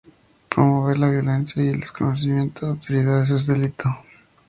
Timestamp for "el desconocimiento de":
1.69-2.71